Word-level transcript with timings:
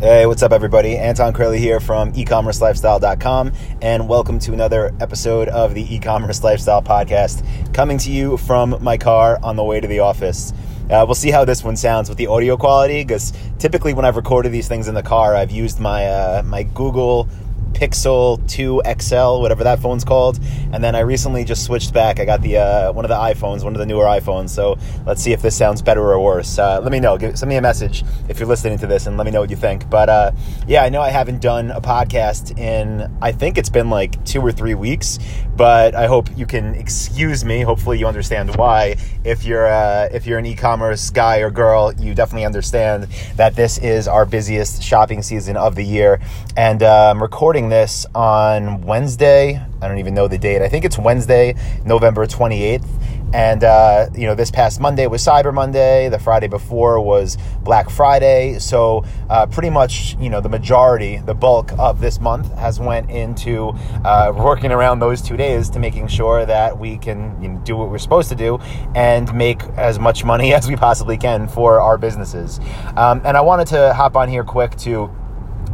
Hey, 0.00 0.26
what's 0.26 0.42
up, 0.42 0.50
everybody? 0.50 0.98
Anton 0.98 1.32
Kraly 1.32 1.60
here 1.60 1.78
from 1.78 2.12
ecommercelifestyle.com, 2.14 3.52
and 3.80 4.08
welcome 4.08 4.40
to 4.40 4.52
another 4.52 4.92
episode 5.00 5.48
of 5.48 5.72
the 5.72 5.94
e-commerce 5.94 6.42
lifestyle 6.42 6.82
podcast, 6.82 7.44
coming 7.72 7.96
to 7.98 8.10
you 8.10 8.36
from 8.36 8.76
my 8.82 8.98
car 8.98 9.38
on 9.42 9.54
the 9.54 9.62
way 9.62 9.80
to 9.80 9.86
the 9.86 10.00
office. 10.00 10.52
Uh, 10.90 11.04
we'll 11.06 11.14
see 11.14 11.30
how 11.30 11.44
this 11.44 11.62
one 11.62 11.76
sounds 11.76 12.08
with 12.08 12.18
the 12.18 12.26
audio 12.26 12.56
quality, 12.56 13.04
because 13.04 13.32
typically 13.60 13.94
when 13.94 14.04
I've 14.04 14.16
recorded 14.16 14.50
these 14.50 14.66
things 14.66 14.88
in 14.88 14.94
the 14.94 15.02
car, 15.02 15.36
I've 15.36 15.52
used 15.52 15.78
my 15.78 16.06
uh, 16.06 16.42
my 16.44 16.64
Google 16.64 17.28
Pixel 17.74 18.46
2 18.48 18.82
XL, 19.00 19.40
whatever 19.40 19.64
that 19.64 19.80
phone's 19.80 20.04
called. 20.04 20.38
And 20.72 20.82
then 20.82 20.94
I 20.94 21.00
recently 21.00 21.44
just 21.44 21.64
switched 21.64 21.92
back. 21.92 22.20
I 22.20 22.24
got 22.24 22.40
the 22.40 22.58
uh, 22.58 22.92
one 22.92 23.04
of 23.04 23.08
the 23.08 23.16
iPhones, 23.16 23.64
one 23.64 23.74
of 23.74 23.78
the 23.78 23.86
newer 23.86 24.04
iPhones. 24.04 24.50
So 24.50 24.78
let's 25.06 25.22
see 25.22 25.32
if 25.32 25.42
this 25.42 25.56
sounds 25.56 25.82
better 25.82 26.00
or 26.00 26.20
worse. 26.20 26.58
Uh, 26.58 26.80
let 26.80 26.92
me 26.92 27.00
know. 27.00 27.18
Give, 27.18 27.36
send 27.38 27.50
me 27.50 27.56
a 27.56 27.62
message 27.62 28.04
if 28.28 28.38
you're 28.38 28.48
listening 28.48 28.78
to 28.78 28.86
this, 28.86 29.06
and 29.06 29.16
let 29.16 29.24
me 29.24 29.30
know 29.30 29.40
what 29.40 29.50
you 29.50 29.56
think. 29.56 29.90
But 29.90 30.08
uh, 30.08 30.32
yeah, 30.66 30.84
I 30.84 30.88
know 30.88 31.02
I 31.02 31.10
haven't 31.10 31.40
done 31.40 31.70
a 31.70 31.80
podcast 31.80 32.58
in 32.58 33.14
I 33.20 33.32
think 33.32 33.58
it's 33.58 33.70
been 33.70 33.90
like 33.90 34.24
two 34.24 34.40
or 34.40 34.52
three 34.52 34.74
weeks. 34.74 35.18
But 35.56 35.94
I 35.94 36.06
hope 36.06 36.36
you 36.36 36.46
can 36.46 36.74
excuse 36.74 37.44
me. 37.44 37.60
Hopefully, 37.60 37.98
you 37.98 38.06
understand 38.06 38.54
why. 38.56 38.96
If 39.24 39.44
you're 39.44 39.66
uh, 39.66 40.08
if 40.12 40.26
you're 40.26 40.38
an 40.38 40.46
e-commerce 40.46 41.10
guy 41.10 41.38
or 41.38 41.50
girl, 41.50 41.92
you 41.94 42.14
definitely 42.14 42.44
understand 42.44 43.04
that 43.36 43.54
this 43.54 43.78
is 43.78 44.08
our 44.08 44.26
busiest 44.26 44.82
shopping 44.82 45.22
season 45.22 45.56
of 45.56 45.74
the 45.74 45.84
year, 45.84 46.20
and 46.56 46.82
I'm 46.82 47.22
recording 47.22 47.63
recording 47.64 47.86
this 47.86 48.06
on 48.14 48.82
Wednesday. 48.82 49.60
I 49.80 49.88
don't 49.88 49.98
even 49.98 50.14
know 50.14 50.28
the 50.28 50.38
date. 50.38 50.62
I 50.62 50.68
think 50.68 50.84
it's 50.84 50.98
Wednesday, 50.98 51.54
November 51.84 52.26
28th. 52.26 52.86
And, 53.32 53.64
uh, 53.64 54.08
you 54.14 54.26
know, 54.26 54.34
this 54.34 54.50
past 54.50 54.80
Monday 54.80 55.06
was 55.08 55.24
Cyber 55.24 55.52
Monday. 55.52 56.08
The 56.08 56.18
Friday 56.18 56.46
before 56.46 57.00
was 57.00 57.36
Black 57.62 57.90
Friday. 57.90 58.58
So, 58.60 59.04
uh, 59.28 59.46
pretty 59.46 59.70
much, 59.70 60.16
you 60.20 60.30
know, 60.30 60.40
the 60.40 60.48
majority, 60.48 61.16
the 61.18 61.34
bulk 61.34 61.72
of 61.78 62.00
this 62.00 62.20
month 62.20 62.52
has 62.54 62.78
went 62.78 63.10
into 63.10 63.72
uh, 64.04 64.32
working 64.36 64.70
around 64.70 65.00
those 65.00 65.20
two 65.20 65.36
days 65.36 65.68
to 65.70 65.78
making 65.80 66.06
sure 66.08 66.46
that 66.46 66.78
we 66.78 66.96
can 66.98 67.36
you 67.42 67.48
know, 67.48 67.60
do 67.64 67.76
what 67.76 67.90
we're 67.90 67.98
supposed 67.98 68.28
to 68.28 68.36
do 68.36 68.58
and 68.94 69.34
make 69.34 69.62
as 69.76 69.98
much 69.98 70.24
money 70.24 70.54
as 70.58 70.68
we 70.68 70.76
possibly 70.76 71.16
can 71.16 71.48
for 71.48 71.80
our 71.80 71.98
businesses. 71.98 72.60
Um, 72.96 73.20
and 73.24 73.36
I 73.36 73.40
wanted 73.40 73.66
to 73.68 73.94
hop 73.94 74.16
on 74.16 74.28
here 74.28 74.44
quick 74.44 74.76
to 74.78 75.10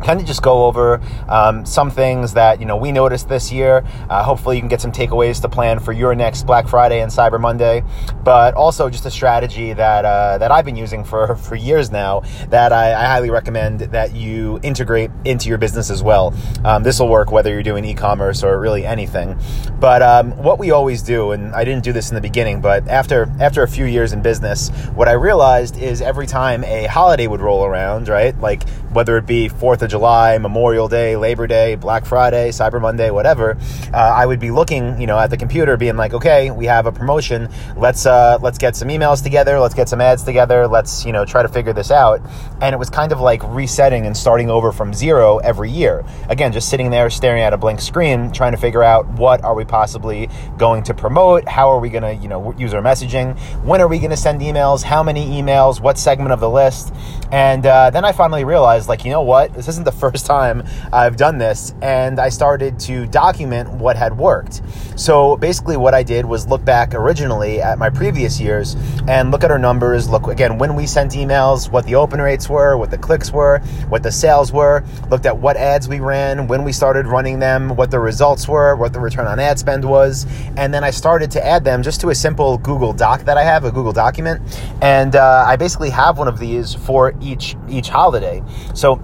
kind 0.01 0.21
of 0.21 0.27
just 0.27 0.43
go 0.43 0.65
over 0.65 1.01
um, 1.29 1.65
some 1.65 1.91
things 1.91 2.35
that 2.35 2.61
you 2.61 2.67
know 2.67 2.77
we 2.77 2.93
noticed 2.93 3.29
this 3.29 3.53
year. 3.53 3.85
Uh, 4.09 4.23
hopefully, 4.25 4.57
you 4.57 4.63
can 4.63 4.69
get 4.69 4.81
some 4.81 4.93
takeaways 4.93 5.41
to 5.43 5.49
plan 5.49 5.79
for 5.79 5.93
your 5.93 6.15
next 6.15 6.47
Black 6.47 6.69
Friday 6.69 7.01
and 7.01 7.11
Cyber 7.11 7.41
Monday, 7.41 7.85
but 8.25 8.55
also 8.55 8.89
just 8.89 9.07
a 9.07 9.11
strategy 9.11 9.73
that 9.73 10.05
uh, 10.05 10.39
that 10.39 10.51
I've 10.51 10.65
been 10.65 10.77
using 10.77 11.05
for 11.05 11.37
for 11.37 11.55
years 11.55 11.91
now 11.91 12.21
that 12.49 12.73
I, 12.73 12.93
I, 12.93 13.05
highly 13.07 13.31
recommend 13.31 13.81
that 13.81 14.15
you 14.15 14.61
integrate 14.63 15.11
into 15.25 15.49
your 15.49 15.59
business 15.59 15.91
as 15.91 16.03
well. 16.03 16.35
Um, 16.65 16.83
this 16.83 17.01
will 17.01 17.09
work 17.09 17.33
whether 17.33 17.53
you're 17.53 17.63
doing 17.63 17.85
e-commerce 17.85 18.43
or 18.43 18.59
really 18.59 18.87
anything. 18.87 19.39
But 19.79 20.03
um, 20.03 20.33
what 20.43 20.59
we 20.59 20.71
always 20.71 21.03
do, 21.03 21.33
and 21.33 21.55
I 21.55 21.65
didn't 21.65 21.85
do 21.85 21.93
this 21.93 22.11
in 22.11 22.15
the 22.15 22.21
beginning, 22.21 22.61
but 22.61 22.87
after 22.89 23.31
after 23.41 23.63
a 23.63 23.69
few 23.69 23.85
years 23.85 24.13
in 24.13 24.23
business, 24.23 24.71
what 24.95 25.09
I 25.09 25.13
realized 25.13 25.77
is 25.77 26.01
every 26.01 26.27
time 26.27 26.65
a 26.65 26.87
holiday 26.87 27.27
would 27.27 27.41
roll 27.41 27.65
around, 27.65 28.09
right, 28.09 28.39
like 28.41 28.69
whether 28.93 29.17
it 29.17 29.27
be 29.27 29.49
Fourth 29.49 29.83
of 29.83 29.90
July, 29.91 30.39
Memorial 30.39 30.89
Day, 30.89 31.17
Labor 31.17 31.47
Day, 31.47 31.75
Black 31.75 32.07
Friday, 32.07 32.51
Cyber 32.51 32.81
Monday, 32.81 33.11
whatever, 33.11 33.59
uh, 33.93 33.97
I 33.97 34.25
would 34.25 34.41
be 34.41 34.51
looking, 34.51 35.01
you 35.01 35.07
know, 35.07 35.19
at 35.19 35.31
the 35.31 35.37
computer, 35.37 35.77
being 35.77 35.97
like, 35.97 36.15
okay, 36.15 36.51
we 36.51 36.67
have 36.67 36.87
a 36.87 36.93
promotion. 36.93 37.49
Let's 37.77 38.07
uh, 38.07 38.39
let's 38.41 38.59
get 38.59 38.77
some 38.77 38.89
emails 38.89 39.23
together. 39.23 39.59
Let's 39.59 39.75
get 39.75 39.89
some 39.89 40.01
ads 40.01 40.23
together. 40.23 40.67
Let's 40.67 41.05
you 41.05 41.13
know 41.13 41.25
try 41.25 41.43
to 41.43 41.49
figure 41.49 41.73
this 41.73 41.91
out. 41.91 42.21
And 42.63 42.75
it 42.75 42.79
was 42.79 42.89
kind 42.89 43.13
of 43.13 43.21
like 43.21 43.43
resetting 43.45 44.07
and 44.07 44.17
starting 44.17 44.49
over 44.49 44.73
from 44.73 44.95
zero 44.95 45.39
every 45.39 45.71
year. 45.71 46.05
Again, 46.29 46.53
just 46.53 46.69
sitting 46.69 46.91
there 46.91 47.11
staring 47.11 47.43
at 47.43 47.53
a 47.53 47.59
blank 47.59 47.81
screen, 47.81 48.33
trying 48.33 48.53
to 48.53 48.59
figure 48.59 48.83
out 48.83 49.07
what 49.09 49.43
are 49.43 49.55
we 49.55 49.65
possibly 49.65 50.29
going 50.57 50.83
to 50.85 50.95
promote. 50.95 51.49
How 51.49 51.71
are 51.71 51.81
we 51.81 51.91
going 51.91 52.05
to 52.05 52.15
you 52.15 52.29
know 52.29 52.55
use 52.57 52.73
our 52.75 52.83
messaging? 52.83 53.39
When 53.65 53.81
are 53.81 53.89
we 53.89 53.99
going 53.99 54.11
to 54.11 54.17
send 54.17 54.41
emails? 54.41 54.83
How 54.83 55.03
many 55.03 55.27
emails? 55.27 55.81
What 55.81 55.99
segment 55.99 56.33
of 56.33 56.41
the 56.41 56.51
list? 56.51 56.95
And 57.33 57.65
uh, 57.65 57.91
then 57.91 58.05
I 58.05 58.13
finally 58.13 58.45
realized, 58.45 58.89
like, 58.89 59.05
you 59.05 59.11
know 59.11 59.23
what? 59.23 59.55
This 59.55 59.69
isn't 59.69 59.80
the 59.85 59.93
first 59.93 60.27
time 60.27 60.63
I've 60.93 61.17
done 61.17 61.39
this. 61.39 61.75
And 61.83 62.19
I 62.19 62.29
started 62.29 62.79
to 62.81 63.07
document 63.07 63.71
what 63.71 63.97
had 63.97 64.17
worked. 64.17 64.63
So 64.97 65.37
basically, 65.37 65.77
what 65.77 65.95
I 65.95 66.03
did 66.03 66.25
was 66.25 66.47
look 66.49 66.65
back 66.65 66.95
originally 66.95 67.61
at 67.61 67.79
my 67.79 67.91
previous 67.91 68.41
years 68.41 68.77
and 69.09 69.31
look 69.31 69.45
at 69.45 69.51
our 69.51 69.59
numbers. 69.59 70.09
Look 70.09 70.27
again 70.27 70.59
when 70.59 70.75
we 70.75 70.87
sent 70.87 71.13
emails, 71.13 71.71
what 71.71 71.87
the 71.87 71.95
open 71.95 72.21
rates 72.21 72.49
were, 72.49 72.77
what 72.77 72.91
the 72.91 72.99
clicks 72.99 73.33
were, 73.33 73.59
what 73.89 74.03
the 74.03 74.13
sales 74.13 74.53
were. 74.53 74.85
Looked 75.11 75.27
at 75.27 75.39
what 75.39 75.57
ads 75.57 75.89
we 75.89 76.01
ran, 76.01 76.47
when 76.47 76.65
we 76.65 76.73
started 76.73 77.07
running 77.07 77.39
them, 77.39 77.77
what 77.77 77.91
the 77.91 77.99
results 77.99 78.49
were, 78.49 78.77
what 78.77 78.93
the 78.93 79.01
return 79.01 79.27
on 79.27 79.39
ad 79.39 79.59
spend 79.59 79.85
was. 79.85 80.27
And 80.57 80.73
then 80.73 80.85
I 80.85 80.91
started 80.91 81.31
to 81.33 81.47
add 81.47 81.65
them 81.65 81.83
just 81.83 82.01
to 82.03 82.11
a 82.11 82.15
simple 82.15 82.59
Google 82.59 82.93
Doc 82.93 83.23
that 83.25 83.37
I 83.37 83.45
have, 83.45 83.65
a 83.65 83.71
Google 83.71 83.93
document. 83.93 84.41
And 84.83 85.17
uh, 85.17 85.45
I 85.47 85.57
basically 85.57 85.91
have 85.91 86.19
one 86.19 86.29
of 86.29 86.39
these 86.39 86.75
for 86.75 87.15
each 87.21 87.57
each 87.69 87.89
holiday. 87.89 88.43
So 88.75 89.01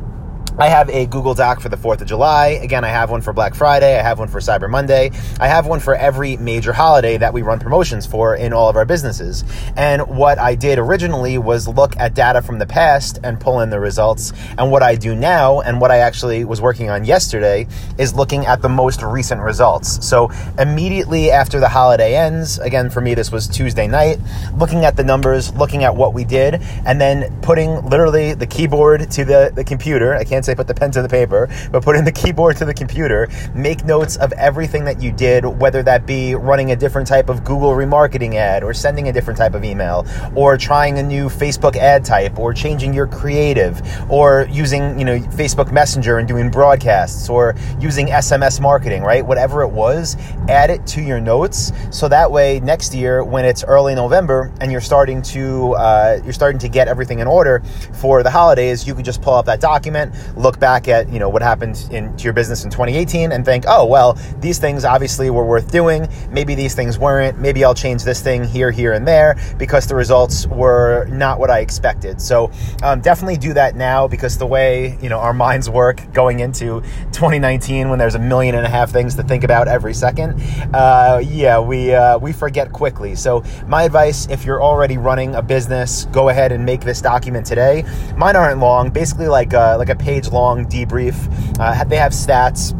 I 0.59 0.69
have 0.69 0.89
a 0.89 1.05
Google 1.05 1.35
Doc 1.35 1.61
for 1.61 1.69
the 1.69 1.77
4th 1.77 2.01
of 2.01 2.07
July. 2.07 2.59
Again, 2.63 2.83
I 2.83 2.89
have 2.89 3.11
one 3.11 3.21
for 3.21 3.35
Black 3.35 3.55
Friday. 3.55 3.99
I 3.99 4.03
have 4.03 4.19
one 4.19 4.29
for 4.29 4.41
Cyber 4.41 4.71
Monday. 4.71 5.11
I 5.39 5.49
have 5.49 5.67
one 5.67 5.81
for 5.81 5.95
every 5.95 6.39
major 6.39 6.73
holiday 6.73 7.19
that 7.19 7.35
we 7.35 7.43
run 7.43 7.59
promotions 7.59 8.07
for 8.07 8.37
in 8.37 8.55
all 8.55 8.71
of 8.71 8.75
our 8.77 8.87
businesses. 8.87 9.45
And 9.77 10.09
what 10.09 10.39
I 10.39 10.55
did 10.55 10.79
originally 10.79 11.37
was 11.37 11.69
look 11.69 11.95
at 11.99 12.15
data 12.15 12.41
from 12.41 12.59
the 12.59 12.65
past 12.65 13.19
and 13.23 13.39
pull 13.39 13.61
in 13.61 13.69
the 13.69 13.79
results. 13.79 14.33
And 14.57 14.71
what 14.71 14.83
I 14.83 14.95
do 14.95 15.15
now, 15.15 15.61
and 15.61 15.79
what 15.79 15.91
I 15.91 15.99
actually 15.99 16.47
was 16.47 16.63
working 16.63 16.89
on 16.89 17.05
yesterday, 17.05 17.67
is 17.99 18.15
looking 18.15 18.47
at 18.47 18.63
the 18.63 18.71
most 18.71 19.03
recent 19.03 19.43
results. 19.43 20.07
So 20.09 20.31
immediately 20.59 21.31
after 21.31 21.61
the 21.61 21.69
holiday 21.69 22.17
ends, 22.17 22.59
again, 22.61 22.89
for 22.89 23.03
me, 23.03 23.13
this 23.13 23.31
was 23.31 23.47
Tuesday 23.47 23.87
night, 23.87 24.19
looking 24.57 24.87
at 24.87 24.97
the 24.97 25.05
numbers, 25.05 25.53
looking 25.53 25.85
at 25.85 25.95
what 25.95 26.15
we 26.15 26.25
did, 26.25 26.63
and 26.87 26.99
then 26.99 27.31
putting 27.43 27.87
literally 27.91 28.33
the 28.33 28.47
keyboard 28.47 29.11
to 29.11 29.27
the, 29.27 29.53
the 29.55 29.63
computer. 29.63 30.15
I 30.15 30.25
can't 30.25 30.46
say 30.47 30.55
put 30.55 30.67
the 30.67 30.75
pen 30.75 30.91
to 30.93 31.03
the 31.03 31.09
paper, 31.09 31.49
but 31.71 31.83
put 31.83 31.97
in 31.97 32.05
the 32.05 32.13
keyboard 32.13 32.57
to 32.57 32.65
the 32.65 32.75
computer. 32.75 33.29
Make 33.55 33.85
notes 33.85 34.17
of 34.17 34.33
everything 34.33 34.85
that 34.85 35.03
you 35.03 35.13
did, 35.13 35.45
whether 35.45 35.83
that 35.83 36.07
be 36.07 36.35
running 36.35 36.71
a 36.71 36.77
different 36.77 37.09
type 37.09 37.29
of 37.29 37.45
Google 37.45 37.71
remarketing 37.71 38.35
ad, 38.35 38.63
or 38.63 38.73
sending 38.73 39.09
a 39.09 39.13
different 39.13 39.39
type 39.39 39.55
of 39.55 39.65
email, 39.65 40.07
or 40.35 40.57
trying 40.57 40.99
a 40.99 41.03
new 41.03 41.29
Facebook 41.29 41.77
ad 41.77 42.05
type, 42.05 42.39
or 42.39 42.55
changing 42.55 42.95
your 42.95 43.07
creative, 43.07 43.83
or 44.11 44.47
using 44.51 44.99
you 44.99 45.05
know 45.05 45.19
Facebook 45.19 45.73
Messenger 45.73 46.19
and 46.19 46.29
doing 46.29 46.51
broadcasts, 46.51 47.29
or 47.29 47.55
using 47.81 48.07
SMS 48.07 48.61
marketing, 48.61 49.03
right? 49.03 49.25
Whatever 49.27 49.63
it 49.63 49.69
was, 49.69 50.17
add 50.49 50.71
it 50.71 50.87
to 50.87 51.03
your 51.03 51.21
notes 51.21 51.73
so 51.91 52.09
that 52.09 52.31
way 52.31 52.61
next 52.61 52.95
year 52.95 53.25
when 53.25 53.45
it's 53.45 53.65
early 53.65 53.95
November 53.95 54.53
and 54.61 54.71
you're 54.71 54.81
starting 54.81 55.23
to 55.23 55.75
uh, 55.75 56.21
you're 56.25 56.33
starting 56.33 56.59
to 56.61 56.69
get 56.69 56.89
everything 56.89 57.19
in 57.19 57.27
order 57.27 57.63
for 57.93 58.23
the 58.23 58.31
holidays, 58.31 58.87
you 58.87 58.95
can 58.95 59.05
just 59.05 59.23
pull 59.23 59.35
up 59.35 59.47
that 59.47 59.61
document 59.61 60.15
look 60.37 60.59
back 60.61 60.89
at 60.89 61.09
you 61.09 61.19
know 61.19 61.29
what 61.29 61.43
happened 61.43 61.89
in 61.91 62.17
to 62.17 62.25
your 62.25 62.33
business 62.33 62.65
in 62.65 62.71
2018 62.71 63.33
and 63.33 63.45
think, 63.45 63.65
oh 63.67 63.87
well, 63.87 64.19
these 64.41 64.59
things 64.59 64.85
obviously 64.85 65.31
were 65.31 65.45
worth 65.45 65.71
doing. 65.71 66.09
Maybe 66.31 66.55
these 66.55 66.75
things 66.75 66.99
weren't. 66.99 67.39
Maybe 67.39 67.65
I'll 67.65 67.75
change 67.75 68.05
this 68.05 68.21
thing 68.21 68.45
here, 68.45 68.71
here, 68.71 68.93
and 68.93 69.07
there 69.07 69.37
because 69.59 69.87
the 69.87 69.95
results 69.95 70.47
were 70.47 71.07
not 71.07 71.39
what 71.39 71.51
I 71.51 71.61
expected. 71.61 72.21
So 72.21 72.51
um, 72.83 73.01
definitely 73.01 73.37
do 73.37 73.55
that 73.55 73.77
now 73.77 74.07
because 74.07 74.39
the 74.39 74.47
way 74.47 74.99
you 75.01 75.09
know 75.09 75.19
our 75.19 75.35
minds 75.35 75.69
work 75.71 76.01
going 76.13 76.41
into 76.41 76.81
2019 77.13 77.89
when 77.89 77.99
there's 77.99 78.15
a 78.15 78.19
million 78.19 78.55
and 78.55 78.67
a 78.67 78.71
half 78.71 78.91
things 78.91 79.15
to 79.17 79.23
think 79.23 79.45
about 79.45 79.69
every 79.69 79.95
second, 79.95 80.41
uh, 80.75 81.21
yeah, 81.25 81.59
we 81.59 81.95
uh, 81.95 82.19
we 82.19 82.33
forget 82.33 82.73
quickly. 82.73 83.15
So 83.15 83.43
my 83.67 83.85
advice, 83.85 84.27
if 84.31 84.45
you're 84.45 84.63
already 84.63 84.99
running 84.99 85.35
a 85.35 85.43
business, 85.43 86.05
go 86.07 86.29
ahead 86.29 86.53
and 86.53 86.65
make 86.65 86.83
this 86.83 87.01
document 87.01 87.47
today. 87.47 87.85
Mine 88.17 88.37
aren't 88.37 88.61
long, 88.61 88.91
basically 88.91 89.29
like 89.29 89.55
uh, 89.55 89.77
like 89.79 89.89
a 89.89 89.97
page 89.97 90.26
page 90.27 90.33
long 90.33 90.67
debrief. 90.67 91.59
Uh, 91.59 91.85
they 91.85 91.97
have 91.97 92.13
stats. 92.13 92.75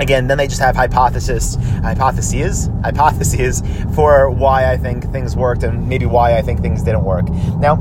Again, 0.00 0.26
then 0.26 0.36
they 0.36 0.46
just 0.46 0.60
have 0.60 0.76
hypothesis, 0.76 1.56
hypotheses, 1.82 2.68
hypotheses 2.82 3.62
for 3.94 4.28
why 4.28 4.70
I 4.70 4.76
think 4.76 5.10
things 5.10 5.34
worked 5.34 5.62
and 5.62 5.88
maybe 5.88 6.04
why 6.04 6.36
I 6.36 6.42
think 6.42 6.60
things 6.60 6.82
didn't 6.82 7.04
work. 7.04 7.28
Now, 7.58 7.76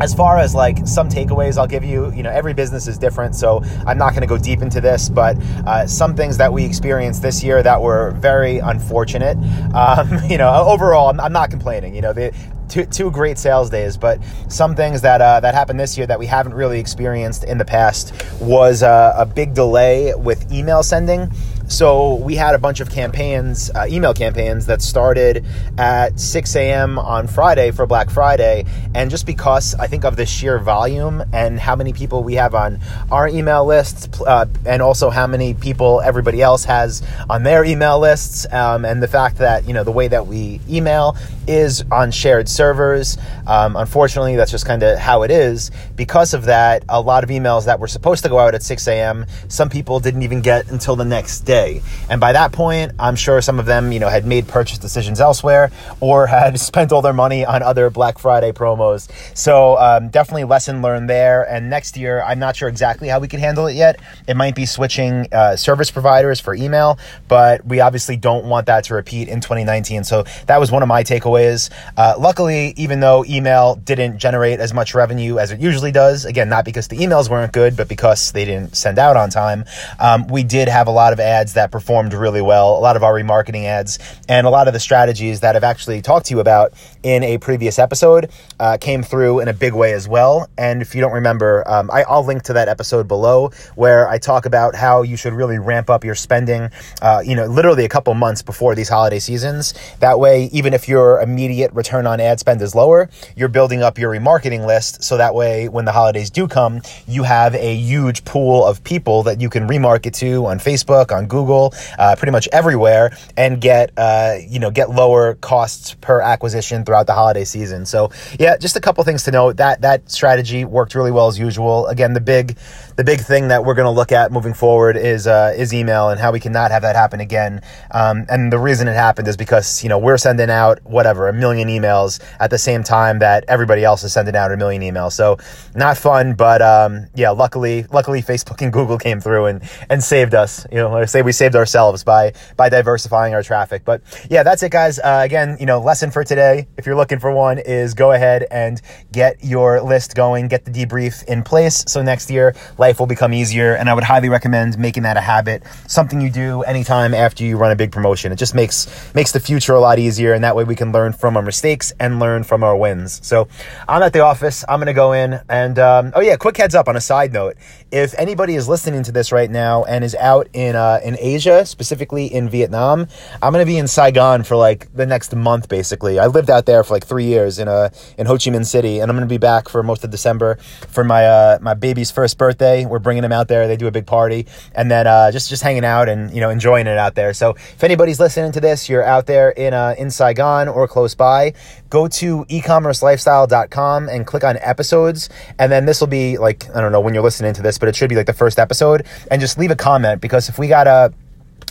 as 0.00 0.14
far 0.14 0.38
as 0.38 0.54
like 0.54 0.86
some 0.86 1.08
takeaways 1.08 1.58
I'll 1.58 1.66
give 1.66 1.84
you, 1.84 2.12
you 2.12 2.22
know, 2.22 2.30
every 2.30 2.54
business 2.54 2.86
is 2.86 2.98
different, 2.98 3.34
so 3.34 3.62
I'm 3.86 3.98
not 3.98 4.10
going 4.10 4.22
to 4.22 4.26
go 4.26 4.38
deep 4.38 4.62
into 4.62 4.80
this, 4.80 5.08
but 5.08 5.36
uh, 5.66 5.86
some 5.86 6.14
things 6.14 6.36
that 6.38 6.52
we 6.52 6.64
experienced 6.64 7.22
this 7.22 7.42
year 7.42 7.62
that 7.62 7.80
were 7.80 8.12
very 8.12 8.58
unfortunate. 8.58 9.36
Um, 9.76 10.20
you 10.30 10.38
know, 10.38 10.50
overall, 10.66 11.10
I'm, 11.10 11.20
I'm, 11.20 11.32
not 11.32 11.50
complaining. 11.50 11.94
You 11.94 12.00
know, 12.00 12.12
the, 12.12 12.34
two, 12.68 12.86
two 12.86 13.10
great 13.10 13.38
sales 13.38 13.68
days, 13.70 13.96
but 13.96 14.20
some 14.48 14.74
things 14.74 15.02
that 15.02 15.20
uh, 15.20 15.40
that 15.40 15.54
happened 15.54 15.78
this 15.78 15.96
year 15.98 16.06
that 16.06 16.18
we 16.18 16.26
haven't 16.26 16.54
really 16.54 16.80
experienced 16.80 17.44
in 17.44 17.58
the 17.58 17.64
past 17.64 18.14
was 18.40 18.82
uh, 18.82 19.14
a 19.16 19.26
big 19.26 19.54
delay 19.54 20.14
with 20.14 20.50
email 20.52 20.82
sending. 20.82 21.30
So 21.68 22.14
we 22.14 22.36
had 22.36 22.54
a 22.54 22.58
bunch 22.58 22.78
of 22.78 22.90
campaigns, 22.90 23.70
uh, 23.74 23.86
email 23.88 24.14
campaigns 24.14 24.66
that 24.66 24.80
started 24.80 25.44
at 25.76 26.18
6 26.18 26.54
a.m. 26.54 26.96
on 26.96 27.26
Friday 27.26 27.72
for 27.72 27.86
Black 27.86 28.08
Friday. 28.08 28.64
And 28.94 29.10
just 29.10 29.26
because 29.26 29.74
I 29.74 29.88
think 29.88 30.04
of 30.04 30.14
the 30.14 30.26
sheer 30.26 30.60
volume 30.60 31.24
and 31.32 31.58
how 31.58 31.74
many 31.74 31.92
people 31.92 32.22
we 32.22 32.34
have 32.34 32.54
on 32.54 32.78
our 33.10 33.26
email 33.26 33.64
lists, 33.64 34.20
uh, 34.20 34.46
and 34.64 34.80
also 34.80 35.10
how 35.10 35.26
many 35.26 35.54
people 35.54 36.00
everybody 36.02 36.40
else 36.40 36.64
has 36.64 37.02
on 37.28 37.42
their 37.42 37.64
email 37.64 37.98
lists, 37.98 38.46
um, 38.52 38.84
and 38.84 39.02
the 39.02 39.08
fact 39.08 39.38
that, 39.38 39.66
you 39.66 39.74
know, 39.74 39.82
the 39.82 39.92
way 39.92 40.06
that 40.06 40.28
we 40.28 40.60
email 40.68 41.16
is 41.48 41.84
on 41.90 42.12
shared 42.12 42.48
servers. 42.48 43.18
Um, 43.46 43.74
unfortunately, 43.74 44.36
that's 44.36 44.52
just 44.52 44.66
kind 44.66 44.84
of 44.84 44.98
how 44.98 45.22
it 45.22 45.32
is. 45.32 45.72
Because 45.96 46.32
of 46.32 46.44
that, 46.44 46.84
a 46.88 47.00
lot 47.00 47.24
of 47.24 47.30
emails 47.30 47.64
that 47.66 47.80
were 47.80 47.88
supposed 47.88 48.22
to 48.22 48.28
go 48.28 48.38
out 48.38 48.54
at 48.54 48.62
6 48.62 48.86
a.m., 48.86 49.26
some 49.48 49.68
people 49.68 49.98
didn't 49.98 50.22
even 50.22 50.40
get 50.40 50.70
until 50.70 50.94
the 50.94 51.04
next 51.04 51.40
day 51.40 51.55
day. 51.56 51.82
And 52.10 52.20
by 52.20 52.32
that 52.32 52.52
point, 52.52 52.92
I'm 52.98 53.16
sure 53.16 53.40
some 53.40 53.58
of 53.58 53.66
them, 53.66 53.92
you 53.92 54.00
know, 54.00 54.08
had 54.08 54.26
made 54.26 54.46
purchase 54.46 54.78
decisions 54.78 55.20
elsewhere 55.20 55.70
or 56.00 56.26
had 56.38 56.58
spent 56.60 56.92
all 56.92 57.02
their 57.02 57.12
money 57.12 57.44
on 57.44 57.62
other 57.62 57.88
Black 57.90 58.18
Friday 58.18 58.52
promos. 58.52 59.08
So 59.36 59.78
um, 59.78 60.08
definitely 60.08 60.44
lesson 60.44 60.82
learned 60.82 61.08
there. 61.08 61.48
And 61.48 61.70
next 61.70 61.96
year, 61.96 62.22
I'm 62.22 62.38
not 62.38 62.56
sure 62.56 62.68
exactly 62.68 63.08
how 63.08 63.20
we 63.20 63.28
can 63.28 63.40
handle 63.40 63.66
it 63.66 63.74
yet. 63.74 64.00
It 64.28 64.36
might 64.36 64.54
be 64.54 64.66
switching 64.66 65.28
uh, 65.32 65.56
service 65.56 65.90
providers 65.90 66.40
for 66.40 66.54
email, 66.54 66.98
but 67.28 67.64
we 67.66 67.80
obviously 67.80 68.16
don't 68.16 68.44
want 68.44 68.66
that 68.66 68.84
to 68.84 68.94
repeat 68.94 69.28
in 69.28 69.40
2019. 69.40 70.04
So 70.04 70.24
that 70.46 70.60
was 70.60 70.70
one 70.70 70.82
of 70.82 70.88
my 70.88 71.02
takeaways. 71.02 71.70
Uh, 71.96 72.14
luckily, 72.18 72.74
even 72.76 73.00
though 73.00 73.24
email 73.28 73.76
didn't 73.76 74.18
generate 74.18 74.60
as 74.60 74.72
much 74.74 74.94
revenue 74.94 75.38
as 75.38 75.50
it 75.50 75.60
usually 75.60 75.92
does, 75.92 76.24
again, 76.24 76.48
not 76.48 76.64
because 76.64 76.88
the 76.88 76.96
emails 76.98 77.30
weren't 77.30 77.52
good, 77.52 77.76
but 77.76 77.88
because 77.88 78.32
they 78.32 78.44
didn't 78.44 78.76
send 78.76 78.98
out 78.98 79.16
on 79.16 79.30
time, 79.30 79.64
um, 79.98 80.26
we 80.28 80.42
did 80.42 80.68
have 80.68 80.86
a 80.86 80.90
lot 80.90 81.12
of 81.12 81.20
ads 81.20 81.45
ads 81.46 81.54
that 81.54 81.70
performed 81.70 82.12
really 82.12 82.42
well, 82.42 82.76
a 82.76 82.80
lot 82.80 82.96
of 82.96 83.04
our 83.04 83.14
remarketing 83.14 83.64
ads, 83.64 83.98
and 84.28 84.46
a 84.46 84.50
lot 84.50 84.66
of 84.66 84.74
the 84.74 84.80
strategies 84.80 85.40
that 85.40 85.54
I've 85.54 85.62
actually 85.62 86.02
talked 86.02 86.26
to 86.26 86.34
you 86.34 86.40
about 86.40 86.72
in 87.04 87.22
a 87.22 87.38
previous 87.38 87.78
episode 87.78 88.30
uh, 88.58 88.76
came 88.80 89.04
through 89.04 89.40
in 89.40 89.48
a 89.48 89.52
big 89.52 89.72
way 89.72 89.92
as 89.92 90.08
well. 90.08 90.48
And 90.58 90.82
if 90.82 90.94
you 90.94 91.00
don't 91.00 91.12
remember, 91.12 91.62
um, 91.68 91.88
I, 91.92 92.04
will 92.08 92.24
link 92.24 92.42
to 92.44 92.54
that 92.54 92.68
episode 92.68 93.06
below 93.06 93.50
where 93.76 94.08
I 94.08 94.18
talk 94.18 94.44
about 94.44 94.74
how 94.74 95.02
you 95.02 95.16
should 95.16 95.34
really 95.34 95.58
ramp 95.58 95.88
up 95.88 96.04
your 96.04 96.16
spending, 96.16 96.70
uh, 97.00 97.22
you 97.24 97.36
know, 97.36 97.46
literally 97.46 97.84
a 97.84 97.88
couple 97.88 98.12
months 98.14 98.42
before 98.42 98.74
these 98.74 98.88
holiday 98.88 99.20
seasons. 99.20 99.74
That 100.00 100.18
way, 100.18 100.50
even 100.52 100.74
if 100.74 100.88
your 100.88 101.20
immediate 101.20 101.72
return 101.74 102.08
on 102.08 102.18
ad 102.18 102.40
spend 102.40 102.60
is 102.60 102.74
lower, 102.74 103.08
you're 103.36 103.48
building 103.48 103.82
up 103.82 103.98
your 103.98 104.10
remarketing 104.10 104.66
list. 104.66 105.04
So 105.04 105.16
that 105.16 105.34
way, 105.34 105.68
when 105.68 105.84
the 105.84 105.92
holidays 105.92 106.30
do 106.30 106.48
come, 106.48 106.82
you 107.06 107.22
have 107.22 107.54
a 107.54 107.76
huge 107.76 108.24
pool 108.24 108.64
of 108.64 108.82
people 108.82 109.22
that 109.24 109.40
you 109.40 109.48
can 109.48 109.68
remarket 109.68 110.14
to 110.14 110.46
on 110.46 110.58
Facebook, 110.58 111.14
on 111.14 111.26
Google 111.26 111.35
Google, 111.36 111.74
uh, 111.98 112.16
pretty 112.16 112.32
much 112.32 112.48
everywhere, 112.52 113.16
and 113.36 113.60
get 113.60 113.92
uh, 113.96 114.36
you 114.40 114.58
know 114.58 114.70
get 114.70 114.88
lower 114.90 115.34
costs 115.34 115.94
per 116.00 116.20
acquisition 116.20 116.84
throughout 116.84 117.06
the 117.06 117.12
holiday 117.12 117.44
season. 117.44 117.84
So 117.84 118.10
yeah, 118.38 118.56
just 118.56 118.76
a 118.76 118.80
couple 118.80 119.04
things 119.04 119.24
to 119.24 119.30
note. 119.30 119.58
That 119.58 119.82
that 119.82 120.10
strategy 120.10 120.64
worked 120.64 120.94
really 120.94 121.10
well 121.10 121.28
as 121.28 121.38
usual. 121.38 121.86
Again, 121.88 122.14
the 122.14 122.20
big 122.20 122.56
the 122.96 123.04
big 123.04 123.20
thing 123.20 123.48
that 123.48 123.64
we're 123.64 123.74
going 123.74 123.84
to 123.84 123.90
look 123.90 124.10
at 124.10 124.32
moving 124.32 124.54
forward 124.54 124.96
is 124.96 125.26
uh, 125.26 125.52
is 125.56 125.74
email 125.74 126.08
and 126.08 126.18
how 126.18 126.32
we 126.32 126.40
cannot 126.40 126.70
have 126.70 126.82
that 126.82 126.96
happen 126.96 127.20
again. 127.20 127.60
Um, 127.90 128.24
and 128.30 128.50
the 128.50 128.58
reason 128.58 128.88
it 128.88 128.94
happened 128.94 129.28
is 129.28 129.36
because 129.36 129.82
you 129.82 129.90
know 129.90 129.98
we're 129.98 130.16
sending 130.16 130.48
out 130.48 130.80
whatever 130.84 131.28
a 131.28 131.32
million 131.32 131.68
emails 131.68 132.22
at 132.40 132.50
the 132.50 132.58
same 132.58 132.82
time 132.82 133.18
that 133.18 133.44
everybody 133.48 133.84
else 133.84 134.02
is 134.02 134.14
sending 134.14 134.34
out 134.34 134.50
a 134.50 134.56
million 134.56 134.80
emails. 134.80 135.12
So 135.12 135.36
not 135.74 135.98
fun, 135.98 136.34
but 136.34 136.62
um, 136.62 137.06
yeah, 137.14 137.30
luckily 137.30 137.84
luckily 137.92 138.22
Facebook 138.22 138.62
and 138.62 138.72
Google 138.72 138.96
came 138.96 139.20
through 139.20 139.46
and 139.46 139.62
and 139.90 140.02
saved 140.02 140.34
us. 140.34 140.66
You 140.72 140.78
know, 140.78 141.04
say 141.04 141.20
we 141.20 141.32
saved 141.32 141.54
ourselves 141.54 142.02
by 142.02 142.32
by 142.56 142.70
diversifying 142.70 143.34
our 143.34 143.42
traffic. 143.42 143.84
But 143.84 144.00
yeah, 144.30 144.42
that's 144.42 144.62
it, 144.62 144.72
guys. 144.72 144.98
Uh, 144.98 145.20
again, 145.22 145.58
you 145.60 145.66
know, 145.66 145.80
lesson 145.80 146.10
for 146.10 146.24
today, 146.24 146.66
if 146.78 146.86
you're 146.86 146.96
looking 146.96 147.18
for 147.18 147.30
one, 147.30 147.58
is 147.58 147.92
go 147.92 148.12
ahead 148.12 148.46
and 148.50 148.80
get 149.12 149.44
your 149.44 149.82
list 149.82 150.14
going, 150.14 150.48
get 150.48 150.64
the 150.64 150.70
debrief 150.70 151.24
in 151.24 151.42
place. 151.42 151.84
So 151.86 152.02
next 152.02 152.30
year, 152.30 152.54
life 152.86 153.00
will 153.00 153.12
become 153.16 153.32
easier. 153.34 153.74
And 153.74 153.90
I 153.90 153.94
would 153.94 154.04
highly 154.04 154.28
recommend 154.28 154.78
making 154.78 155.02
that 155.08 155.16
a 155.16 155.24
habit, 155.34 155.62
something 155.88 156.20
you 156.20 156.30
do 156.30 156.62
anytime 156.62 157.12
after 157.14 157.42
you 157.42 157.56
run 157.56 157.72
a 157.72 157.76
big 157.82 157.90
promotion. 157.90 158.30
It 158.30 158.36
just 158.44 158.54
makes 158.54 158.76
makes 159.14 159.32
the 159.32 159.40
future 159.40 159.74
a 159.74 159.80
lot 159.80 159.98
easier, 159.98 160.32
and 160.34 160.44
that 160.44 160.54
way 160.54 160.64
we 160.72 160.76
can 160.76 160.92
learn 160.92 161.12
from 161.12 161.36
our 161.36 161.42
mistakes 161.42 161.92
and 161.98 162.20
learn 162.20 162.44
from 162.44 162.62
our 162.62 162.76
wins. 162.76 163.10
So 163.26 163.48
I'm 163.88 164.02
at 164.02 164.12
the 164.12 164.20
office. 164.20 164.64
I'm 164.68 164.78
gonna 164.78 165.00
go 165.06 165.12
in 165.12 165.40
and 165.48 165.78
um, 165.78 166.12
oh 166.14 166.20
yeah, 166.20 166.36
quick 166.36 166.56
heads 166.56 166.74
up 166.74 166.86
on 166.88 166.96
a 166.96 167.00
side 167.00 167.32
note. 167.32 167.56
If 167.90 168.14
anybody 168.18 168.54
is 168.60 168.68
listening 168.68 169.02
to 169.08 169.12
this 169.12 169.32
right 169.32 169.50
now 169.50 169.84
and 169.84 170.04
is 170.04 170.14
out 170.14 170.46
in 170.52 170.76
uh, 170.76 171.00
in 171.08 171.16
Asia, 171.18 171.66
specifically 171.66 172.26
in 172.38 172.48
Vietnam, 172.48 173.08
I'm 173.42 173.52
gonna 173.52 173.66
be 173.74 173.78
in 173.78 173.88
Saigon 173.88 174.44
for 174.44 174.56
like 174.56 174.80
the 174.94 175.06
next 175.06 175.34
month. 175.34 175.68
Basically, 175.68 176.18
I 176.18 176.26
lived 176.26 176.50
out 176.50 176.66
there 176.66 176.84
for 176.84 176.94
like 176.94 177.06
three 177.06 177.26
years 177.34 177.58
in 177.58 177.66
uh 177.66 177.88
in 178.18 178.26
Ho 178.26 178.34
Chi 178.34 178.50
Minh 178.54 178.64
City, 178.64 179.00
and 179.00 179.10
I'm 179.10 179.16
gonna 179.16 179.34
be 179.38 179.38
back 179.38 179.68
for 179.68 179.82
most 179.82 180.04
of 180.04 180.10
December 180.10 180.56
for 180.94 181.02
my 181.02 181.26
uh, 181.26 181.58
my 181.60 181.74
baby's 181.74 182.10
first 182.10 182.38
birthday. 182.38 182.75
We're 182.84 182.98
bringing 182.98 183.22
them 183.22 183.32
out 183.32 183.48
there. 183.48 183.66
They 183.66 183.76
do 183.76 183.86
a 183.86 183.90
big 183.90 184.06
party, 184.06 184.46
and 184.74 184.90
then 184.90 185.06
uh, 185.06 185.30
just 185.30 185.48
just 185.48 185.62
hanging 185.62 185.84
out 185.84 186.08
and 186.08 186.30
you 186.34 186.40
know 186.40 186.50
enjoying 186.50 186.86
it 186.86 186.98
out 186.98 187.14
there. 187.14 187.32
So 187.32 187.50
if 187.50 187.82
anybody's 187.82 188.20
listening 188.20 188.52
to 188.52 188.60
this, 188.60 188.88
you're 188.88 189.04
out 189.04 189.26
there 189.26 189.50
in 189.50 189.72
uh, 189.72 189.94
in 189.96 190.10
Saigon 190.10 190.68
or 190.68 190.86
close 190.86 191.14
by, 191.14 191.54
go 191.88 192.08
to 192.08 192.44
ecommercelifestyle.com 192.46 194.08
and 194.08 194.26
click 194.26 194.44
on 194.44 194.58
episodes, 194.58 195.30
and 195.58 195.72
then 195.72 195.86
this 195.86 196.00
will 196.00 196.08
be 196.08 196.36
like 196.36 196.68
I 196.76 196.80
don't 196.80 196.92
know 196.92 197.00
when 197.00 197.14
you're 197.14 197.22
listening 197.22 197.54
to 197.54 197.62
this, 197.62 197.78
but 197.78 197.88
it 197.88 197.96
should 197.96 198.10
be 198.10 198.16
like 198.16 198.26
the 198.26 198.34
first 198.34 198.58
episode, 198.58 199.06
and 199.30 199.40
just 199.40 199.58
leave 199.58 199.70
a 199.70 199.76
comment 199.76 200.20
because 200.20 200.48
if 200.48 200.58
we 200.58 200.68
got 200.68 200.86
a 200.86 201.14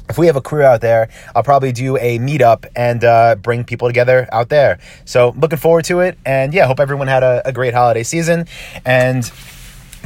if 0.10 0.18
we 0.18 0.28
have 0.28 0.36
a 0.36 0.42
crew 0.42 0.64
out 0.64 0.82
there, 0.82 1.10
I'll 1.36 1.44
probably 1.44 1.72
do 1.72 1.98
a 1.98 2.20
meetup 2.20 2.66
and 2.76 3.04
uh, 3.04 3.36
bring 3.36 3.64
people 3.64 3.88
together 3.88 4.28
out 4.32 4.50
there. 4.50 4.80
So 5.06 5.34
looking 5.38 5.58
forward 5.58 5.86
to 5.86 6.02
it, 6.02 6.18
and 6.26 6.54
yeah, 6.54 6.68
hope 6.68 6.80
everyone 6.80 7.08
had 7.08 7.24
a, 7.24 7.42
a 7.48 7.52
great 7.52 7.74
holiday 7.74 8.04
season, 8.04 8.46
and 8.86 9.26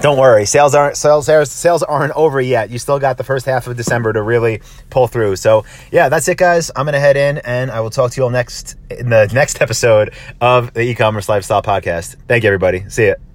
don't 0.02 0.18
worry, 0.18 0.46
sales 0.46 0.76
aren't 0.76 0.98
sales 0.98 1.26
sales 1.52 1.84
aren't 1.84 2.14
over 2.14 2.40
yet. 2.42 2.70
You 2.70 2.80
still 2.80 3.00
got 3.00 3.18
the 3.18 3.24
first 3.24 3.46
half 3.46 3.68
of 3.68 3.78
December 3.78 4.14
to 4.14 4.22
really 4.22 4.62
pull 4.90 5.08
through. 5.08 5.36
So 5.36 5.66
yeah, 5.92 6.10
that's 6.10 6.28
it, 6.28 6.38
guys. 6.38 6.72
I'm 6.76 6.86
gonna 6.86 7.00
head 7.00 7.18
in, 7.18 7.40
and 7.40 7.72
I 7.72 7.82
will 7.82 7.90
talk 7.90 8.12
to 8.12 8.20
you 8.20 8.24
all 8.24 8.30
next 8.30 8.78
in 8.90 9.10
the 9.10 9.30
next 9.34 9.62
episode 9.62 10.14
of 10.42 10.74
the 10.74 10.82
e-commerce 10.82 11.30
lifestyle 11.30 11.62
podcast. 11.62 12.16
Thank 12.28 12.44
you, 12.44 12.48
everybody. 12.50 12.90
See 12.90 13.08
ya. 13.08 13.29